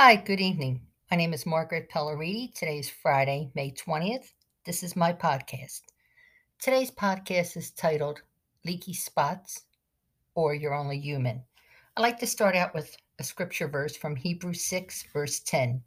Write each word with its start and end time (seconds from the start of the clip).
Hi, 0.00 0.14
good 0.14 0.38
evening. 0.40 0.82
My 1.10 1.16
name 1.16 1.34
is 1.34 1.44
Margaret 1.44 1.90
Pelleriti. 1.90 2.54
Today 2.54 2.78
is 2.78 2.88
Friday, 2.88 3.50
May 3.56 3.72
20th. 3.72 4.30
This 4.64 4.84
is 4.84 4.94
my 4.94 5.12
podcast. 5.12 5.80
Today's 6.60 6.92
podcast 6.92 7.56
is 7.56 7.72
titled 7.72 8.22
Leaky 8.64 8.92
Spots 8.92 9.64
or 10.36 10.54
You're 10.54 10.72
Only 10.72 11.00
Human. 11.00 11.42
I 11.96 12.00
like 12.00 12.16
to 12.20 12.28
start 12.28 12.54
out 12.54 12.74
with 12.74 12.96
a 13.18 13.24
scripture 13.24 13.66
verse 13.66 13.96
from 13.96 14.14
Hebrews 14.14 14.62
6, 14.66 15.06
verse 15.12 15.40
10. 15.40 15.82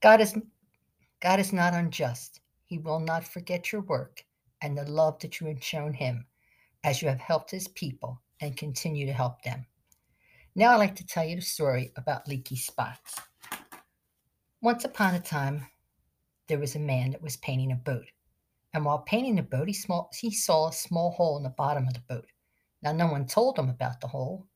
God 0.00 0.22
is 0.22 0.34
God 1.20 1.38
is 1.38 1.52
not 1.52 1.74
unjust. 1.74 2.40
He 2.64 2.78
will 2.78 3.00
not 3.00 3.22
forget 3.22 3.70
your 3.70 3.82
work 3.82 4.24
and 4.62 4.78
the 4.78 4.90
love 4.90 5.18
that 5.18 5.40
you 5.40 5.46
have 5.48 5.62
shown 5.62 5.92
him 5.92 6.24
as 6.84 7.02
you 7.02 7.08
have 7.08 7.20
helped 7.20 7.50
his 7.50 7.68
people 7.68 8.18
and 8.40 8.56
continue 8.56 9.04
to 9.04 9.12
help 9.12 9.42
them. 9.42 9.66
Now 10.54 10.72
I'd 10.72 10.76
like 10.76 10.96
to 10.96 11.06
tell 11.06 11.26
you 11.26 11.36
the 11.36 11.42
story 11.42 11.92
about 11.96 12.26
leaky 12.26 12.56
spots. 12.56 13.20
Once 14.62 14.84
upon 14.84 15.12
a 15.12 15.18
time, 15.18 15.66
there 16.46 16.58
was 16.60 16.76
a 16.76 16.78
man 16.78 17.10
that 17.10 17.20
was 17.20 17.36
painting 17.38 17.72
a 17.72 17.74
boat. 17.74 18.06
And 18.72 18.84
while 18.84 19.00
painting 19.00 19.34
the 19.34 19.42
boat, 19.42 19.66
he, 19.66 19.74
small, 19.74 20.08
he 20.16 20.30
saw 20.30 20.68
a 20.68 20.72
small 20.72 21.10
hole 21.10 21.36
in 21.36 21.42
the 21.42 21.48
bottom 21.48 21.88
of 21.88 21.94
the 21.94 22.02
boat. 22.08 22.26
Now, 22.80 22.92
no 22.92 23.08
one 23.08 23.26
told 23.26 23.58
him 23.58 23.68
about 23.68 24.00
the 24.00 24.06
hole, 24.06 24.46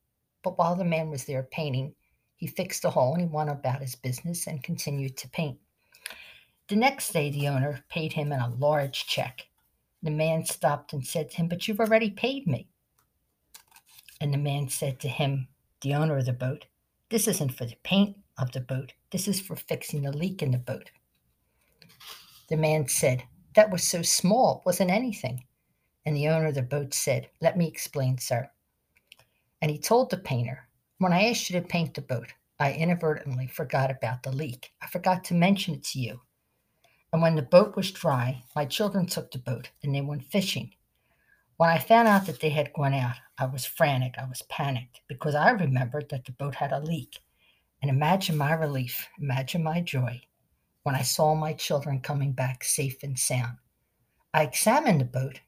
but 0.45 0.57
while 0.59 0.77
the 0.77 0.85
man 0.85 1.11
was 1.11 1.25
there 1.25 1.43
painting, 1.43 1.93
he 2.37 2.47
fixed 2.47 2.83
the 2.83 2.91
hole 2.91 3.15
and 3.15 3.23
he 3.23 3.27
went 3.27 3.51
about 3.51 3.81
his 3.81 3.97
business 3.97 4.47
and 4.47 4.63
continued 4.63 5.17
to 5.17 5.29
paint. 5.29 5.59
The 6.69 6.77
next 6.77 7.13
day, 7.13 7.31
the 7.31 7.49
owner 7.49 7.85
paid 7.89 8.13
him 8.13 8.31
in 8.31 8.39
a 8.39 8.55
large 8.55 9.09
check. 9.09 9.49
The 10.05 10.13
man 10.13 10.45
stopped 10.45 10.93
and 10.93 11.05
said 11.05 11.31
to 11.31 11.37
him, 11.39 11.49
But 11.49 11.67
you've 11.67 11.81
already 11.81 12.11
paid 12.11 12.47
me. 12.47 12.69
And 14.21 14.33
the 14.33 14.39
man 14.39 14.69
said 14.69 15.01
to 15.01 15.09
him, 15.09 15.49
the 15.81 15.95
owner 15.95 16.17
of 16.17 16.27
the 16.27 16.33
boat, 16.33 16.67
This 17.11 17.27
isn't 17.27 17.55
for 17.55 17.65
the 17.65 17.77
paint 17.83 18.17
of 18.39 18.53
the 18.53 18.61
boat. 18.61 18.93
This 19.11 19.29
is 19.29 19.41
for 19.41 19.57
fixing 19.57 20.03
the 20.03 20.17
leak 20.17 20.43
in 20.43 20.51
the 20.51 20.59
boat. 20.59 20.91
The 22.49 22.57
man 22.57 22.89
said, 22.89 23.23
That 23.55 23.71
was 23.71 23.83
so 23.83 24.03
small, 24.03 24.59
it 24.59 24.67
wasn't 24.67 24.91
anything. 24.91 25.45
And 26.05 26.17
the 26.17 26.29
owner 26.29 26.47
of 26.47 26.55
the 26.55 26.63
boat 26.63 26.95
said, 26.95 27.29
Let 27.41 27.57
me 27.57 27.67
explain, 27.67 28.19
sir. 28.19 28.49
And 29.61 29.71
he 29.71 29.79
told 29.79 30.11
the 30.11 30.19
painter, 30.19 30.69
When 30.99 31.13
I 31.13 31.25
asked 31.25 31.51
you 31.51 31.61
to 31.61 31.67
paint 31.67 31.95
the 31.95 32.03
boat, 32.03 32.33
I 32.59 32.73
inadvertently 32.73 33.49
forgot 33.49 33.91
about 33.91 34.23
the 34.23 34.33
leak. 34.33 34.73
I 34.81 34.87
forgot 34.87 35.25
to 35.25 35.35
mention 35.35 35.75
it 35.75 35.85
to 35.85 35.99
you. 35.99 36.21
And 37.13 37.23
when 37.23 37.35
the 37.35 37.43
boat 37.43 37.77
was 37.77 37.91
dry, 37.91 38.43
my 38.55 38.65
children 38.65 39.07
took 39.07 39.31
the 39.31 39.39
boat 39.39 39.71
and 39.83 39.95
they 39.95 40.01
went 40.01 40.25
fishing. 40.25 40.73
When 41.57 41.71
I 41.71 41.79
found 41.79 42.09
out 42.09 42.27
that 42.27 42.41
they 42.41 42.51
had 42.51 42.73
gone 42.75 42.95
out, 42.95 43.17
I 43.39 43.47
was 43.47 43.65
frantic. 43.65 44.15
I 44.19 44.27
was 44.27 44.43
panicked 44.43 45.01
because 45.09 45.35
I 45.35 45.51
remembered 45.51 46.09
that 46.11 46.25
the 46.25 46.33
boat 46.33 46.55
had 46.55 46.73
a 46.73 46.81
leak. 46.81 47.19
And 47.87 47.95
imagine 47.95 48.37
my 48.37 48.53
relief, 48.53 49.09
imagine 49.21 49.63
my 49.63 49.81
joy 49.81 50.21
when 50.83 50.97
I 50.97 51.03
saw 51.03 51.37
my 51.37 51.53
children 51.53 52.01
coming 52.01 52.33
back 52.33 52.65
safe 52.65 53.01
and 53.05 53.17
sound. 53.17 53.59
I 54.35 54.43
examined 54.43 55.01
the 55.01 55.05
boat 55.05 55.39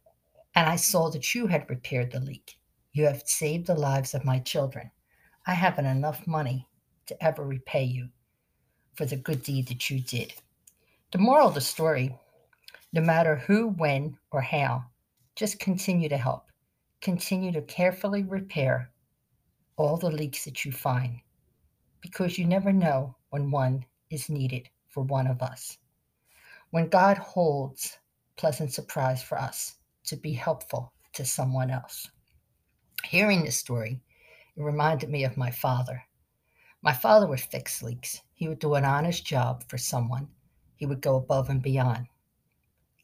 and 0.55 0.69
I 0.69 0.77
saw 0.77 1.11
that 1.11 1.35
you 1.35 1.49
had 1.49 1.69
repaired 1.69 2.13
the 2.13 2.21
leak. 2.21 2.57
You 2.93 3.07
have 3.07 3.25
saved 3.27 3.67
the 3.67 3.75
lives 3.75 4.15
of 4.15 4.25
my 4.25 4.39
children. 4.39 4.89
I 5.49 5.55
haven't 5.55 5.87
enough 5.87 6.29
money 6.29 6.69
to 7.07 7.21
ever 7.21 7.45
repay 7.45 7.83
you 7.83 8.09
for 8.95 9.05
the 9.05 9.17
good 9.17 9.43
deed 9.43 9.67
that 9.67 9.91
you 9.91 9.99
did. 9.99 10.33
The 11.11 11.19
moral 11.19 11.49
of 11.49 11.55
the 11.55 11.61
story 11.61 12.15
no 12.93 13.01
matter 13.01 13.35
who, 13.35 13.71
when, 13.71 14.17
or 14.31 14.43
how, 14.43 14.85
just 15.35 15.59
continue 15.59 16.09
to 16.09 16.17
help. 16.17 16.53
Continue 17.01 17.51
to 17.51 17.63
carefully 17.63 18.23
repair 18.23 18.93
all 19.77 19.97
the 19.97 20.09
leaks 20.09 20.45
that 20.45 20.65
you 20.65 20.71
find 20.71 21.19
because 22.01 22.39
you 22.39 22.47
never 22.47 22.73
know 22.73 23.17
when 23.31 23.51
one 23.51 23.85
is 24.11 24.29
needed 24.29 24.69
for 24.89 25.03
one 25.03 25.27
of 25.27 25.43
us. 25.43 25.79
When 26.71 26.89
God 26.89 27.19
holds 27.19 27.99
pleasant 28.37 28.73
surprise 28.73 29.23
for 29.23 29.39
us 29.39 29.77
to 30.05 30.17
be 30.17 30.33
helpful 30.33 30.93
to 31.15 31.25
someone 31.25 31.71
else. 31.71 32.11
Hearing 33.05 33.45
this 33.45 33.59
story, 33.59 34.01
it 34.57 34.63
reminded 34.63 35.11
me 35.11 35.25
of 35.25 35.37
my 35.37 35.51
father. 35.51 36.03
My 36.83 36.93
father 36.93 37.27
would 37.27 37.41
fix 37.41 37.83
leaks. 37.83 38.21
He 38.35 38.49
would 38.49 38.59
do 38.59 38.75
an 38.75 38.85
honest 38.85 39.25
job 39.25 39.65
for 39.69 39.79
someone. 39.79 40.29
He 40.77 40.87
would 40.87 41.01
go 41.01 41.17
above 41.17 41.51
and 41.51 41.61
beyond, 41.61 42.07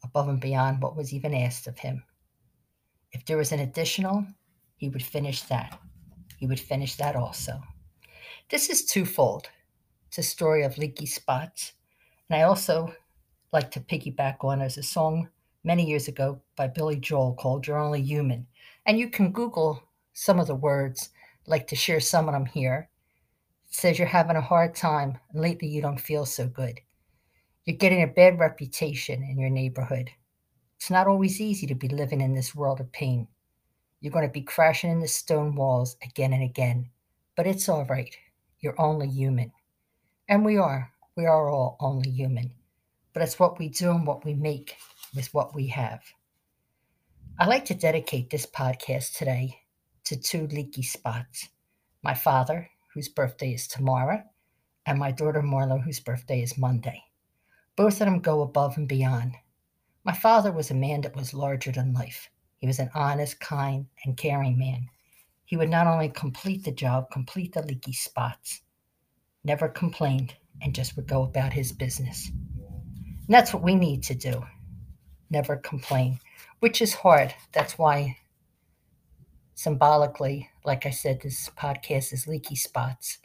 above 0.03 0.29
and 0.29 0.39
beyond 0.39 0.81
what 0.81 0.95
was 0.95 1.13
even 1.13 1.33
asked 1.33 1.67
of 1.67 1.77
him. 1.77 2.03
If 3.11 3.25
there 3.25 3.37
was 3.37 3.51
an 3.51 3.59
additional, 3.59 4.25
he 4.77 4.89
would 4.89 5.03
finish 5.03 5.41
that. 5.43 5.79
He 6.37 6.47
would 6.47 6.59
finish 6.59 6.95
that 6.95 7.15
also. 7.15 7.61
This 8.47 8.69
is 8.69 8.85
twofold. 8.85 9.49
It's 10.07 10.19
a 10.19 10.23
story 10.23 10.61
of 10.61 10.77
leaky 10.77 11.07
spots. 11.07 11.73
And 12.29 12.37
I 12.37 12.43
also 12.43 12.93
like 13.51 13.71
to 13.71 13.79
piggyback 13.79 14.35
on 14.41 14.61
as 14.61 14.77
a 14.77 14.83
song 14.83 15.29
many 15.63 15.83
years 15.83 16.07
ago 16.07 16.39
by 16.55 16.67
Billy 16.67 16.97
Joel 16.97 17.33
called 17.33 17.65
You're 17.65 17.79
Only 17.79 18.03
Human. 18.03 18.45
And 18.85 18.99
you 18.99 19.09
can 19.09 19.31
Google 19.31 19.81
some 20.13 20.39
of 20.39 20.45
the 20.45 20.53
words, 20.53 21.09
I'd 21.47 21.49
like 21.49 21.65
to 21.69 21.75
share 21.75 21.99
some 21.99 22.27
of 22.27 22.35
them 22.35 22.45
here. 22.45 22.87
It 23.67 23.73
says 23.73 23.97
you're 23.97 24.07
having 24.07 24.35
a 24.35 24.41
hard 24.41 24.75
time 24.75 25.17
and 25.31 25.41
lately 25.41 25.67
you 25.67 25.81
don't 25.81 25.99
feel 25.99 26.23
so 26.23 26.47
good. 26.47 26.79
You're 27.65 27.77
getting 27.77 28.03
a 28.03 28.07
bad 28.07 28.37
reputation 28.37 29.23
in 29.23 29.39
your 29.39 29.49
neighborhood. 29.49 30.11
It's 30.77 30.91
not 30.91 31.07
always 31.07 31.41
easy 31.41 31.65
to 31.65 31.73
be 31.73 31.87
living 31.87 32.21
in 32.21 32.35
this 32.35 32.53
world 32.53 32.79
of 32.79 32.91
pain. 32.91 33.27
You're 34.01 34.13
going 34.13 34.27
to 34.27 34.31
be 34.31 34.41
crashing 34.41 34.91
into 34.91 35.07
stone 35.07 35.55
walls 35.55 35.97
again 36.03 36.31
and 36.31 36.43
again, 36.43 36.91
but 37.35 37.47
it's 37.47 37.67
all 37.67 37.85
right. 37.85 38.15
You're 38.65 38.81
only 38.81 39.07
human. 39.07 39.51
And 40.27 40.43
we 40.43 40.57
are. 40.57 40.91
We 41.15 41.27
are 41.27 41.51
all 41.51 41.77
only 41.79 42.09
human. 42.09 42.51
But 43.13 43.21
it's 43.21 43.37
what 43.37 43.59
we 43.59 43.69
do 43.69 43.91
and 43.91 44.07
what 44.07 44.25
we 44.25 44.33
make 44.33 44.75
with 45.15 45.31
what 45.35 45.53
we 45.53 45.67
have. 45.67 46.01
I 47.37 47.45
like 47.45 47.65
to 47.65 47.75
dedicate 47.75 48.31
this 48.31 48.47
podcast 48.47 49.15
today 49.15 49.59
to 50.05 50.19
two 50.19 50.47
leaky 50.47 50.81
spots 50.81 51.47
my 52.01 52.15
father, 52.15 52.67
whose 52.91 53.07
birthday 53.07 53.53
is 53.53 53.67
tomorrow, 53.67 54.23
and 54.87 54.97
my 54.97 55.11
daughter 55.11 55.43
Marlo, 55.43 55.79
whose 55.79 55.99
birthday 55.99 56.41
is 56.41 56.57
Monday. 56.57 57.03
Both 57.75 58.01
of 58.01 58.07
them 58.07 58.19
go 58.19 58.41
above 58.41 58.77
and 58.77 58.87
beyond. 58.87 59.35
My 60.03 60.13
father 60.13 60.51
was 60.51 60.71
a 60.71 60.73
man 60.73 61.01
that 61.01 61.15
was 61.15 61.35
larger 61.35 61.71
than 61.71 61.93
life. 61.93 62.31
He 62.57 62.65
was 62.65 62.79
an 62.79 62.89
honest, 62.95 63.39
kind, 63.39 63.85
and 64.05 64.17
caring 64.17 64.57
man. 64.57 64.89
He 65.45 65.57
would 65.57 65.69
not 65.69 65.87
only 65.87 66.09
complete 66.09 66.63
the 66.63 66.71
job, 66.71 67.11
complete 67.11 67.53
the 67.53 67.61
leaky 67.61 67.93
spots, 67.93 68.61
never 69.43 69.69
complained, 69.69 70.35
and 70.61 70.73
just 70.73 70.95
would 70.95 71.07
go 71.07 71.23
about 71.23 71.53
his 71.53 71.71
business. 71.71 72.29
And 72.29 73.29
that's 73.29 73.53
what 73.53 73.63
we 73.63 73.75
need 73.75 74.03
to 74.03 74.15
do 74.15 74.43
never 75.29 75.57
complain, 75.57 76.19
which 76.59 76.81
is 76.81 76.93
hard. 76.93 77.33
That's 77.51 77.77
why, 77.77 78.17
symbolically, 79.55 80.49
like 80.63 80.85
I 80.85 80.91
said, 80.91 81.21
this 81.21 81.49
podcast 81.57 82.13
is 82.13 82.27
leaky 82.27 82.55
spots, 82.55 83.17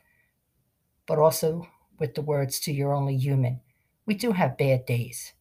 but 1.07 1.19
also 1.19 1.69
with 1.99 2.15
the 2.15 2.23
words 2.23 2.59
to 2.61 2.73
You're 2.73 2.95
Only 2.95 3.17
Human. 3.17 3.61
We 4.07 4.15
do 4.15 4.33
have 4.33 4.57
bad 4.57 4.87
days. 4.87 5.33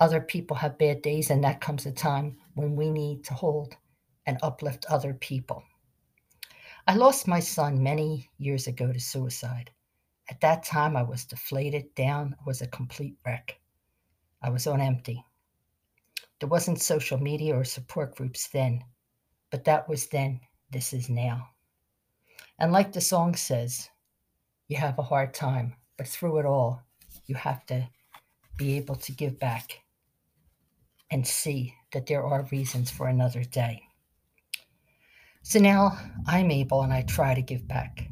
Other 0.00 0.20
people 0.20 0.56
have 0.56 0.78
bad 0.78 1.02
days, 1.02 1.30
and 1.30 1.42
that 1.44 1.60
comes 1.60 1.84
a 1.84 1.92
time 1.92 2.36
when 2.54 2.76
we 2.76 2.90
need 2.90 3.24
to 3.24 3.34
hold 3.34 3.76
and 4.26 4.38
uplift 4.42 4.86
other 4.88 5.12
people. 5.12 5.64
I 6.88 6.94
lost 6.94 7.28
my 7.28 7.38
son 7.38 7.82
many 7.82 8.30
years 8.38 8.66
ago 8.66 8.90
to 8.90 8.98
suicide. 8.98 9.70
At 10.30 10.40
that 10.40 10.62
time, 10.62 10.96
I 10.96 11.02
was 11.02 11.26
deflated, 11.26 11.94
down, 11.94 12.34
was 12.46 12.62
a 12.62 12.66
complete 12.66 13.18
wreck. 13.26 13.60
I 14.40 14.48
was 14.48 14.66
on 14.66 14.80
empty. 14.80 15.22
There 16.40 16.48
wasn't 16.48 16.80
social 16.80 17.18
media 17.18 17.54
or 17.54 17.64
support 17.64 18.16
groups 18.16 18.48
then, 18.48 18.82
but 19.50 19.64
that 19.64 19.86
was 19.86 20.06
then, 20.06 20.40
this 20.70 20.94
is 20.94 21.10
now. 21.10 21.50
And 22.58 22.72
like 22.72 22.94
the 22.94 23.02
song 23.02 23.36
says, 23.36 23.90
you 24.68 24.78
have 24.78 24.98
a 24.98 25.02
hard 25.02 25.34
time, 25.34 25.74
but 25.98 26.08
through 26.08 26.38
it 26.38 26.46
all, 26.46 26.80
you 27.26 27.34
have 27.34 27.66
to 27.66 27.86
be 28.56 28.78
able 28.78 28.94
to 28.94 29.12
give 29.12 29.38
back 29.38 29.80
and 31.10 31.26
see 31.26 31.74
that 31.92 32.06
there 32.06 32.24
are 32.24 32.48
reasons 32.50 32.90
for 32.90 33.08
another 33.08 33.44
day. 33.44 33.82
So 35.48 35.58
now 35.58 35.98
I'm 36.26 36.50
able 36.50 36.82
and 36.82 36.92
I 36.92 37.00
try 37.00 37.32
to 37.32 37.40
give 37.40 37.66
back. 37.66 38.06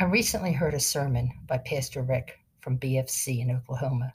I 0.00 0.04
recently 0.06 0.50
heard 0.50 0.74
a 0.74 0.80
sermon 0.80 1.30
by 1.46 1.58
Pastor 1.58 2.02
Rick 2.02 2.40
from 2.60 2.76
BFC 2.76 3.40
in 3.40 3.52
Oklahoma 3.52 4.12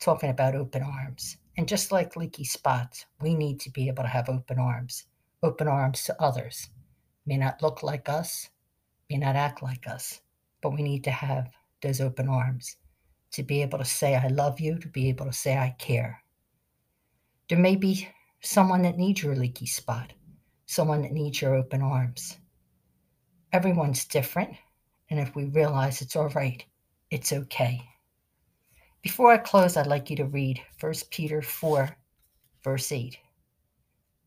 talking 0.00 0.30
about 0.30 0.56
open 0.56 0.82
arms. 0.82 1.36
And 1.56 1.68
just 1.68 1.92
like 1.92 2.16
leaky 2.16 2.42
spots, 2.42 3.06
we 3.20 3.32
need 3.32 3.60
to 3.60 3.70
be 3.70 3.86
able 3.86 4.02
to 4.02 4.08
have 4.08 4.28
open 4.28 4.58
arms, 4.58 5.04
open 5.44 5.68
arms 5.68 6.02
to 6.06 6.20
others. 6.20 6.68
May 7.26 7.36
not 7.36 7.62
look 7.62 7.84
like 7.84 8.08
us, 8.08 8.48
may 9.08 9.18
not 9.18 9.36
act 9.36 9.62
like 9.62 9.86
us, 9.86 10.20
but 10.60 10.70
we 10.70 10.82
need 10.82 11.04
to 11.04 11.12
have 11.12 11.48
those 11.80 12.00
open 12.00 12.28
arms 12.28 12.74
to 13.30 13.44
be 13.44 13.62
able 13.62 13.78
to 13.78 13.84
say, 13.84 14.16
I 14.16 14.26
love 14.26 14.58
you, 14.58 14.80
to 14.80 14.88
be 14.88 15.08
able 15.10 15.26
to 15.26 15.32
say, 15.32 15.56
I 15.56 15.76
care. 15.78 16.24
There 17.48 17.56
may 17.56 17.76
be 17.76 18.08
someone 18.40 18.82
that 18.82 18.98
needs 18.98 19.22
your 19.22 19.36
leaky 19.36 19.66
spot 19.66 20.12
someone 20.68 21.02
that 21.02 21.12
needs 21.12 21.40
your 21.40 21.54
open 21.54 21.80
arms. 21.82 22.36
Everyone's 23.52 24.04
different, 24.04 24.54
and 25.08 25.18
if 25.18 25.34
we 25.34 25.46
realize 25.46 26.02
it's 26.02 26.14
all 26.14 26.28
right 26.28 26.64
it's 27.10 27.32
okay. 27.32 27.80
Before 29.00 29.32
I 29.32 29.38
close, 29.38 29.76
I'd 29.78 29.86
like 29.86 30.10
you 30.10 30.16
to 30.16 30.26
read 30.26 30.60
1 30.80 30.92
Peter 31.10 31.40
4, 31.40 31.96
verse 32.62 32.92
8. 32.92 33.16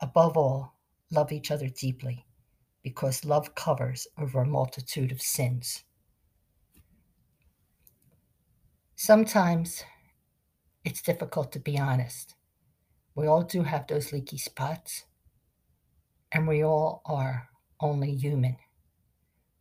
Above 0.01 0.35
all, 0.35 0.73
love 1.11 1.31
each 1.31 1.51
other 1.51 1.69
deeply, 1.69 2.25
because 2.81 3.23
love 3.23 3.53
covers 3.53 4.07
over 4.17 4.41
a 4.41 4.47
multitude 4.47 5.11
of 5.11 5.21
sins. 5.21 5.83
Sometimes 8.95 9.83
it's 10.83 11.03
difficult 11.03 11.51
to 11.51 11.59
be 11.59 11.77
honest. 11.77 12.33
We 13.13 13.27
all 13.27 13.43
do 13.43 13.61
have 13.61 13.85
those 13.85 14.11
leaky 14.11 14.39
spots, 14.39 15.03
and 16.31 16.48
we 16.48 16.63
all 16.63 17.01
are 17.06 17.50
only 17.80 18.16
human, 18.16 18.57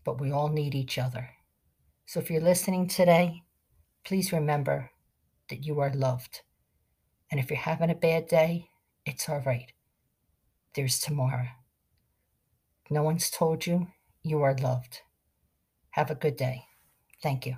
but 0.05 0.20
we 0.20 0.31
all 0.31 0.49
need 0.49 0.75
each 0.75 0.99
other. 0.99 1.31
So 2.06 2.20
if 2.20 2.31
you're 2.31 2.40
listening 2.40 2.88
today, 2.88 3.43
please 4.05 4.32
remember 4.32 4.90
that 5.49 5.64
you 5.64 5.81
are 5.81 5.93
loved. 5.93 6.43
And 7.31 7.38
if 7.40 7.50
you're 7.50 7.58
having 7.58 7.90
a 7.90 7.94
bad 7.94 8.26
day, 8.28 8.69
it's 9.05 9.28
all 9.28 9.43
right. 9.46 9.72
There's 10.75 10.99
tomorrow. 10.99 11.49
No 12.88 13.02
one's 13.02 13.31
told 13.31 13.66
you 13.66 13.88
you 14.23 14.43
are 14.43 14.56
loved. 14.56 15.00
Have 15.90 16.11
a 16.11 16.14
good 16.14 16.37
day. 16.37 16.64
Thank 17.23 17.46
you. 17.46 17.56